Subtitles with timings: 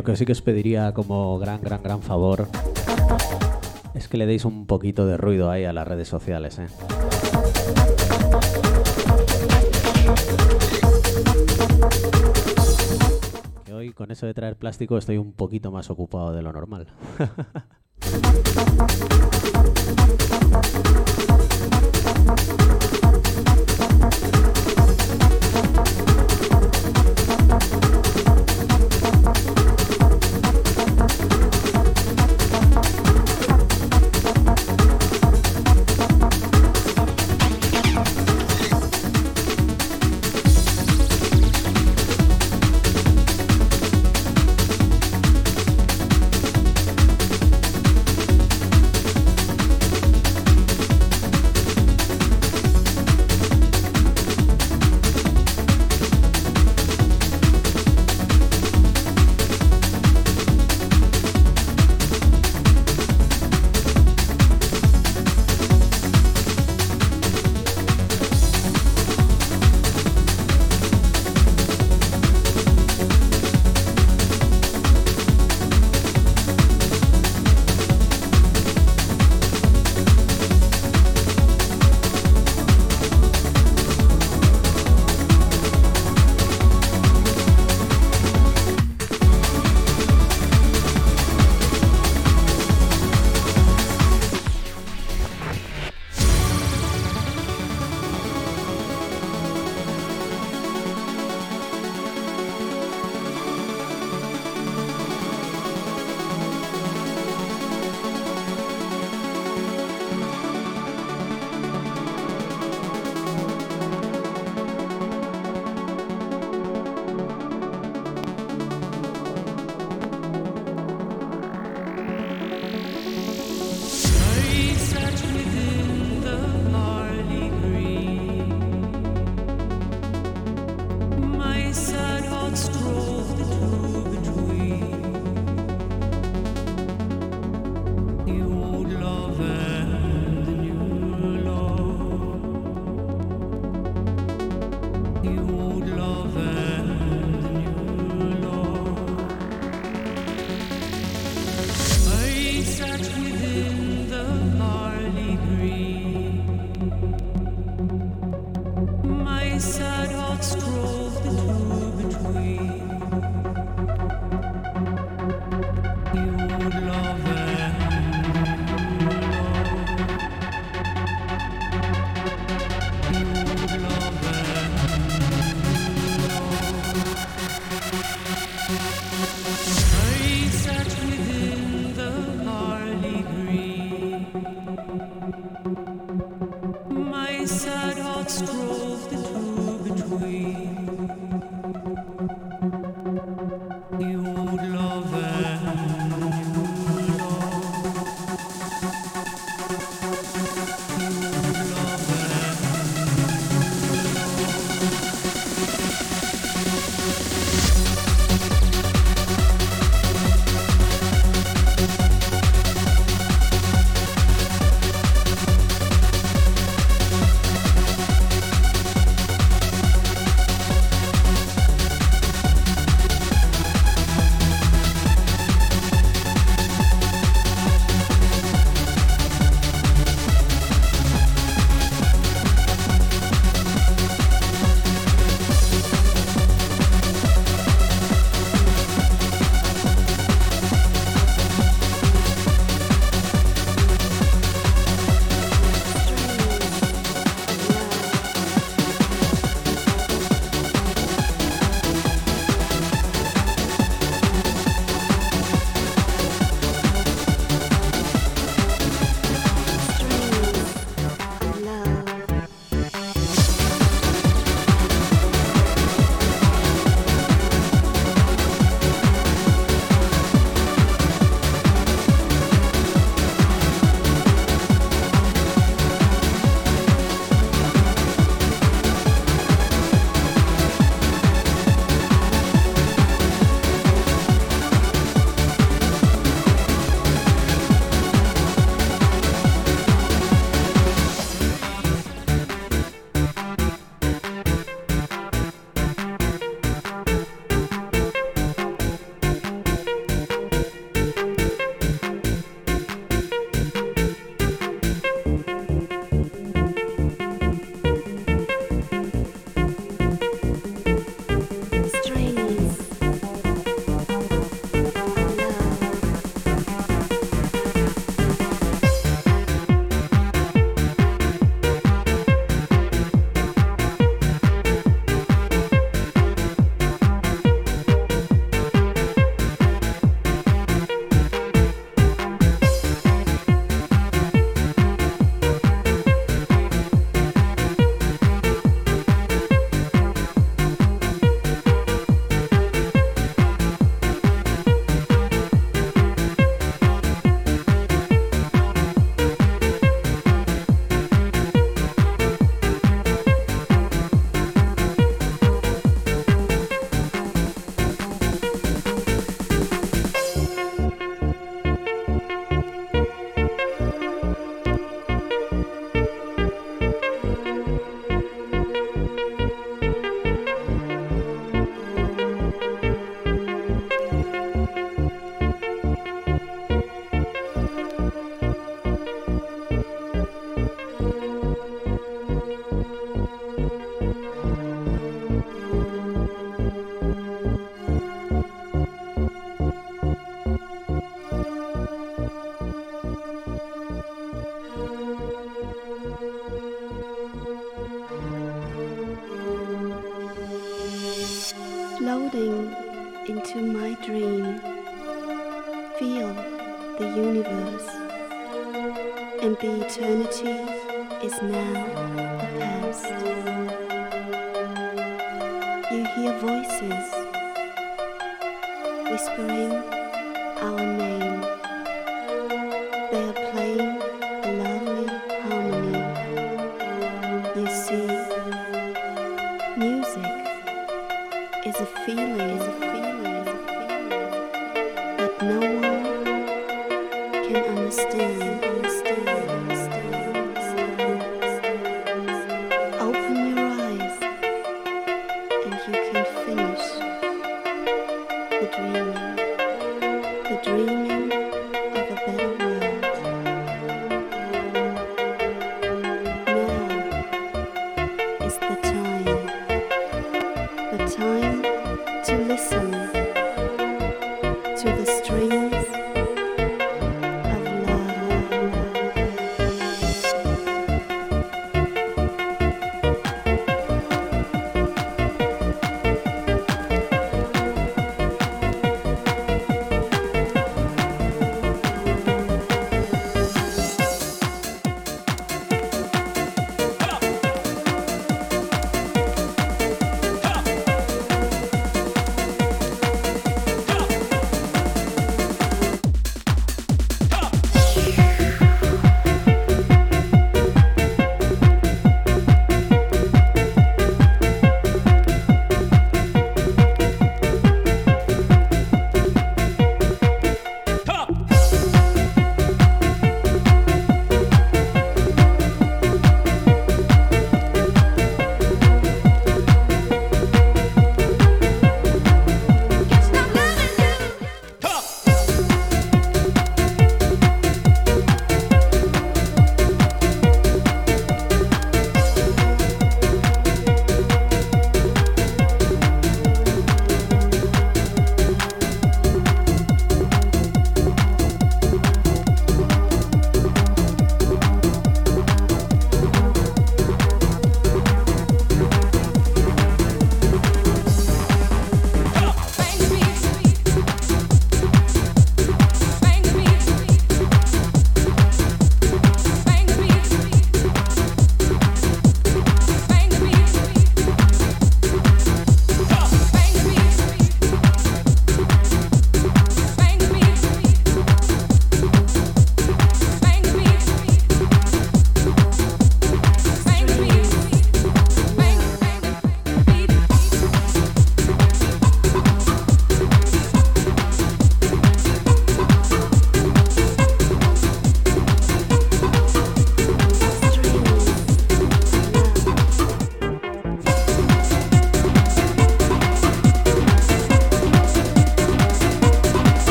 [0.00, 2.48] lo que sí que os pediría como gran, gran, gran favor
[3.92, 6.58] es que le deis un poquito de ruido ahí a las redes sociales.
[6.58, 6.68] ¿eh?
[13.74, 16.86] Hoy con eso de traer plástico estoy un poquito más ocupado de lo normal.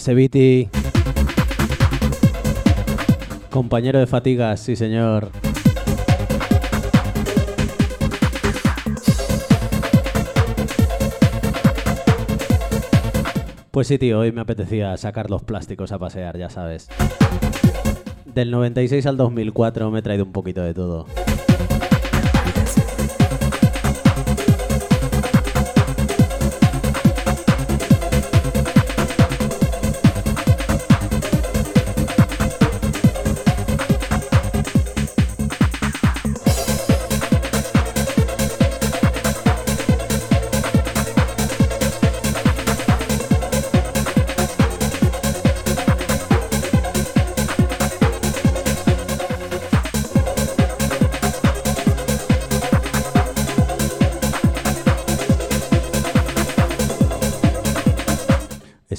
[0.00, 0.66] Ese Viti.
[3.50, 5.30] Compañero de fatigas, sí señor.
[13.70, 16.88] Pues sí, tío, hoy me apetecía sacar los plásticos a pasear, ya sabes.
[18.24, 21.04] Del 96 al 2004 me he traído un poquito de todo.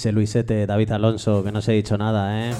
[0.01, 2.55] Ese Luisete, David Alonso, que no se ha dicho nada, ¿eh?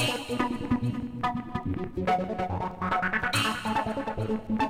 [0.00, 0.30] Thank
[4.60, 4.66] you.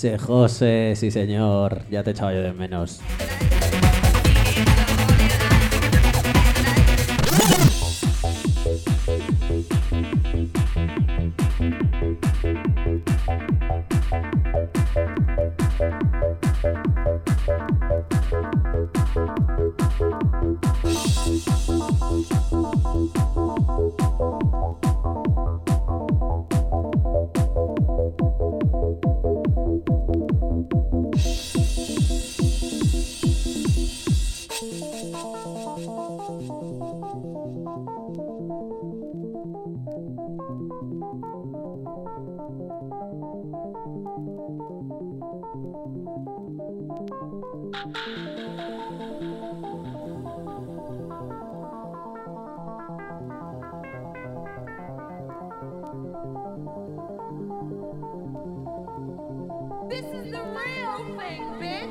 [0.00, 3.02] Ese José, sí señor, ya te echaba yo de menos.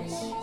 [0.09, 0.38] Yes.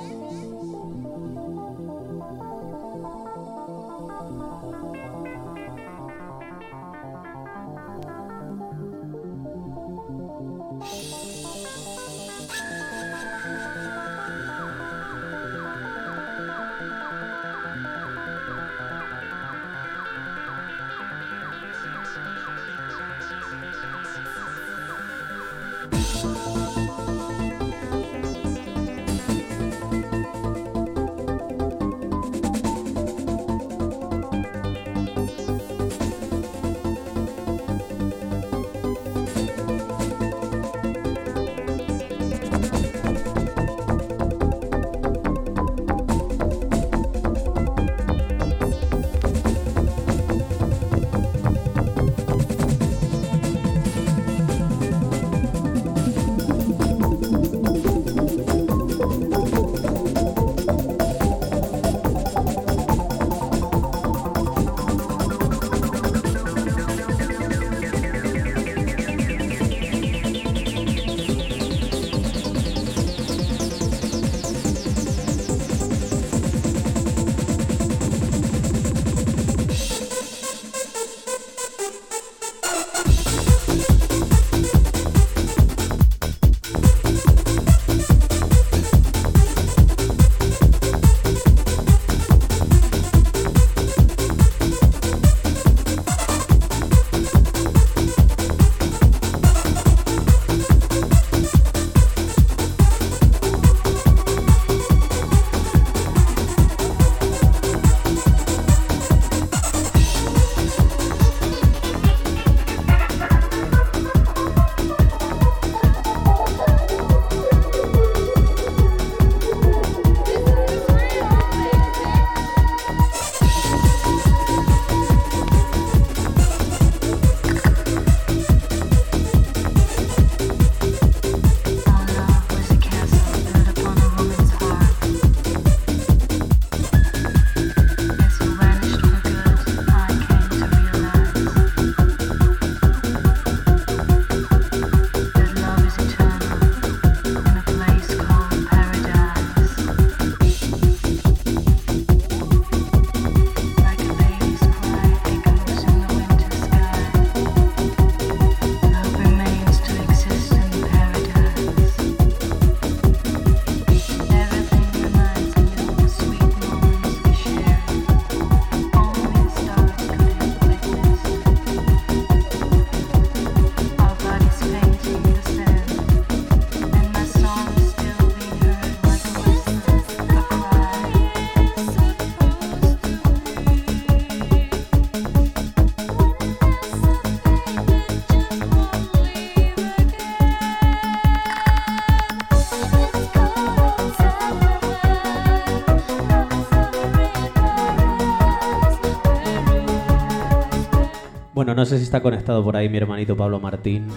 [201.77, 204.09] No sé si está conectado por ahí mi hermanito Pablo Martín.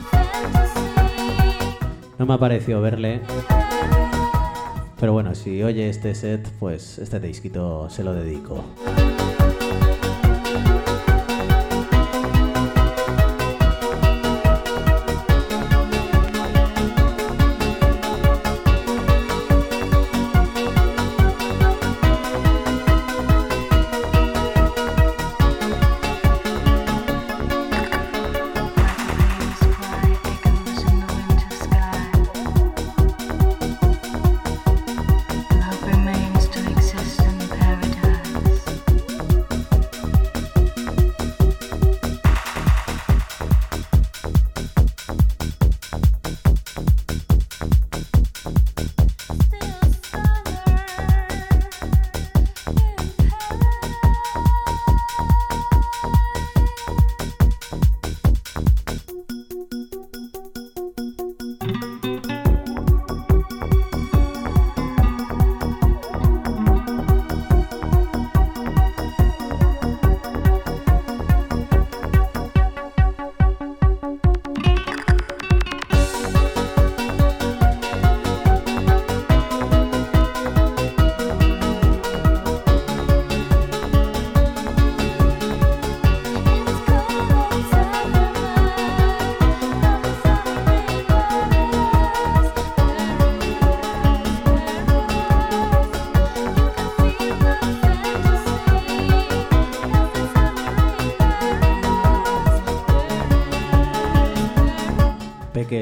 [2.17, 3.19] No me ha parecido verle.
[4.97, 8.63] Pero bueno, si oye este set, pues este disquito se lo dedico.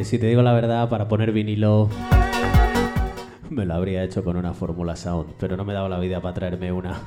[0.07, 1.89] Si te digo la verdad, para poner vinilo
[3.49, 6.21] me lo habría hecho con una fórmula sound, pero no me he dado la vida
[6.21, 6.97] para traerme una.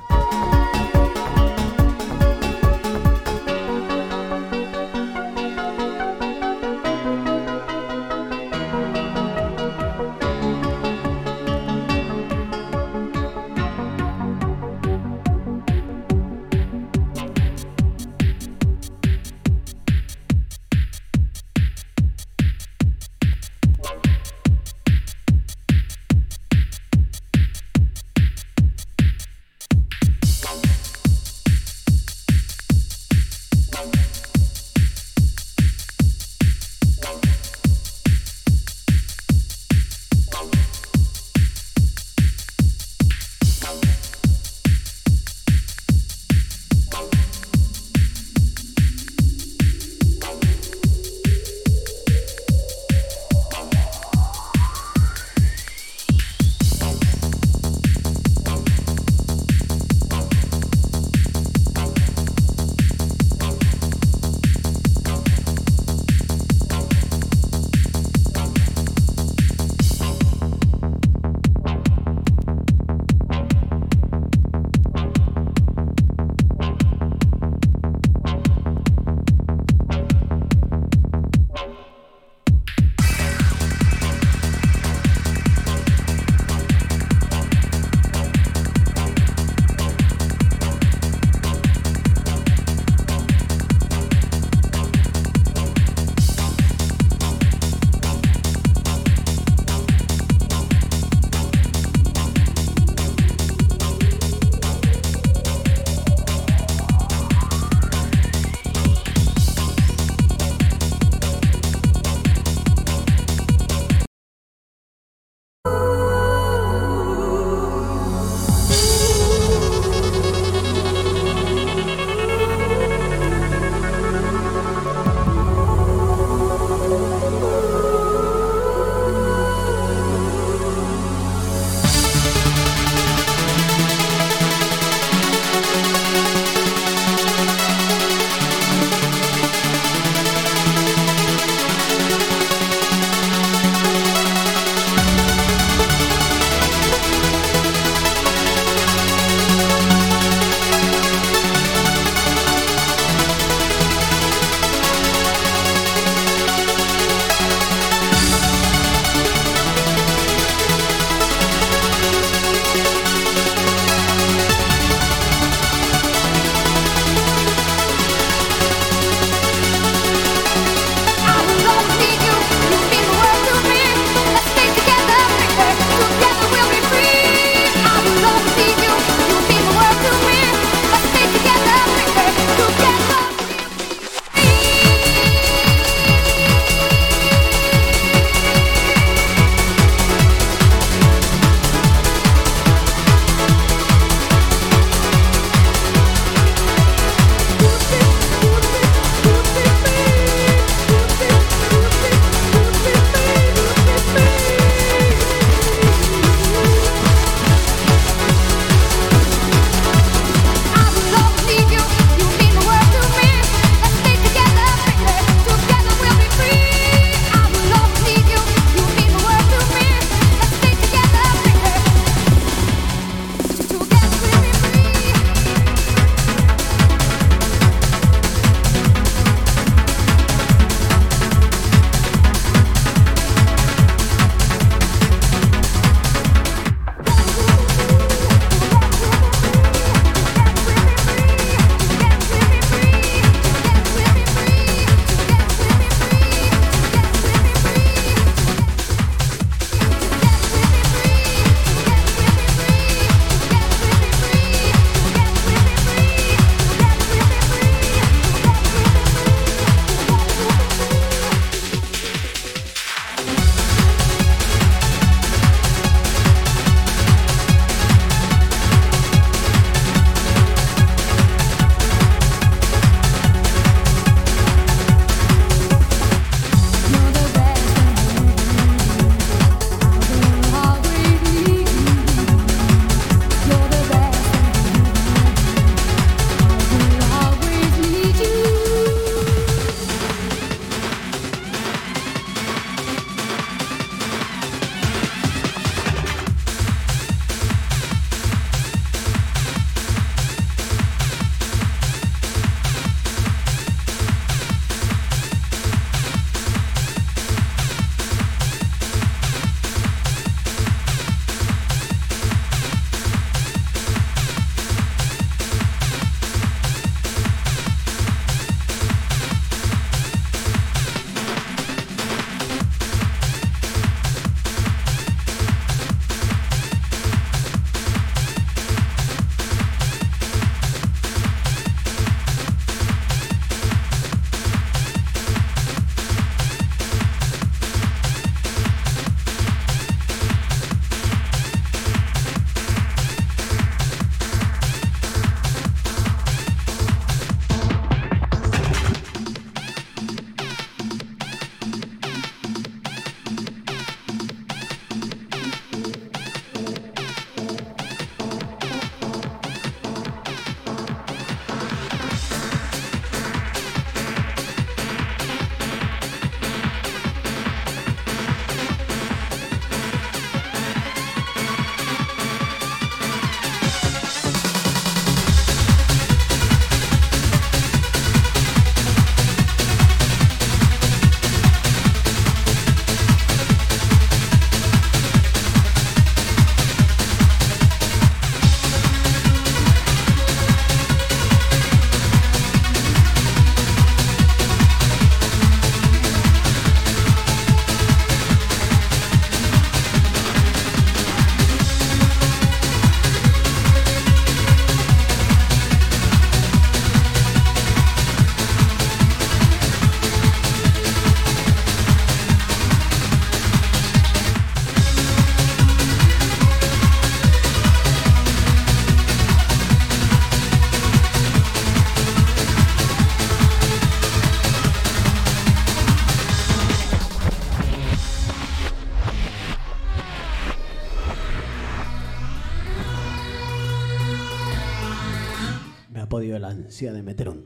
[436.89, 437.40] De meter un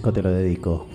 [0.00, 0.89] disco te lo dedico.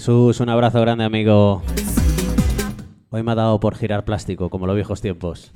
[0.00, 1.60] Jesús, un abrazo grande, amigo.
[3.10, 5.52] Hoy me ha dado por girar plástico, como los viejos tiempos.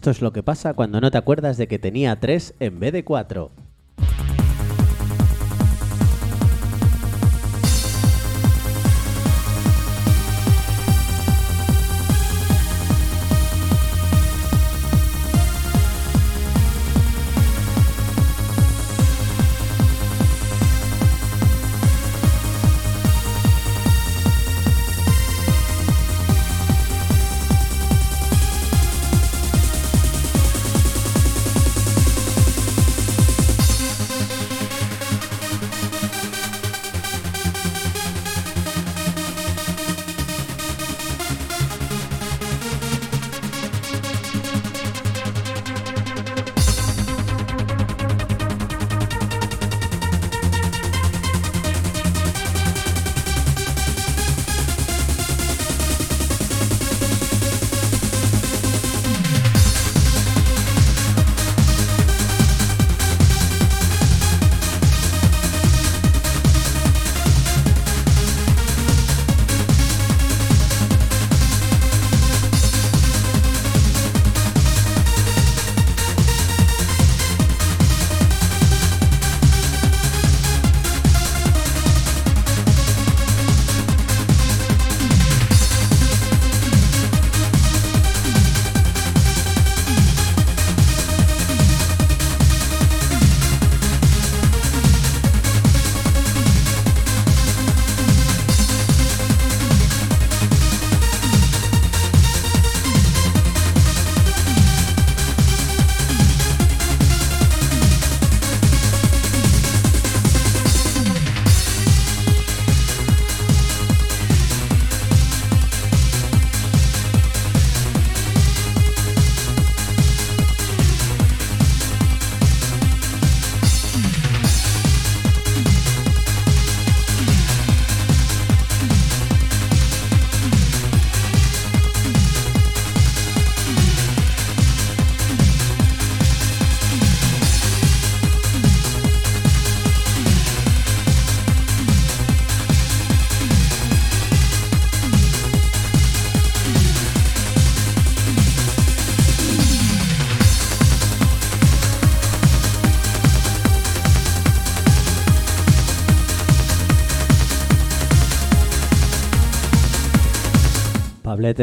[0.00, 2.94] Esto es lo que pasa cuando no te acuerdas de que tenía 3 en vez
[2.94, 3.50] de 4.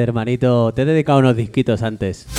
[0.02, 2.37] Hermanito, te he dedicado unos disquitos antes.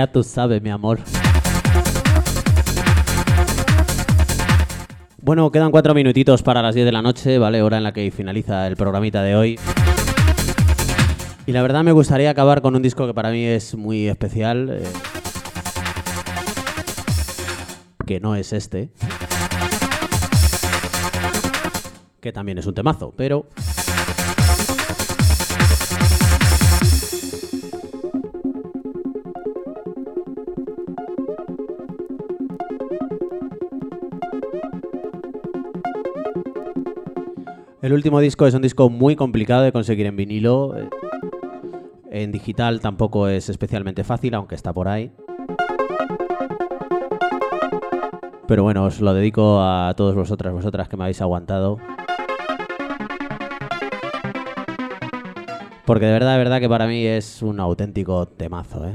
[0.00, 0.98] Ya tú sabes, mi amor.
[5.20, 7.60] Bueno, quedan cuatro minutitos para las 10 de la noche, ¿vale?
[7.60, 9.60] Hora en la que finaliza el programita de hoy.
[11.44, 14.70] Y la verdad me gustaría acabar con un disco que para mí es muy especial.
[14.70, 14.82] eh,
[18.06, 18.92] que no es este.
[22.22, 23.48] Que también es un temazo, pero...
[37.90, 40.76] El último disco es un disco muy complicado de conseguir en vinilo.
[42.08, 45.10] En digital tampoco es especialmente fácil, aunque está por ahí.
[48.46, 51.78] Pero bueno, os lo dedico a todos vosotras, vosotras que me habéis aguantado.
[55.84, 58.94] Porque de verdad, de verdad que para mí es un auténtico temazo, ¿eh?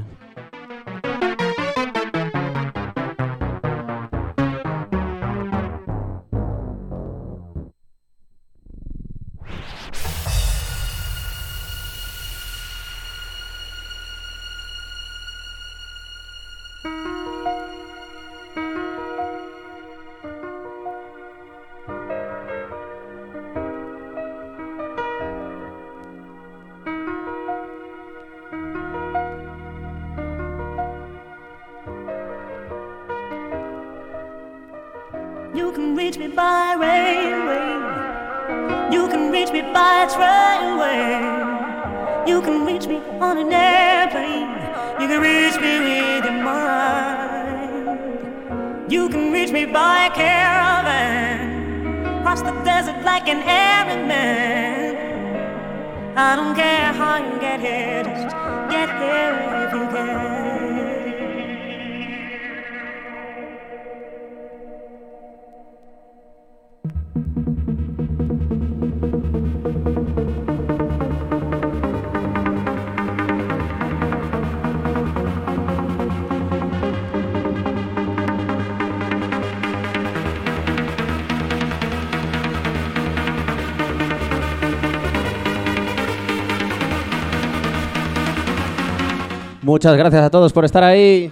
[89.86, 91.30] Muchas gracias a todos por estar ahí.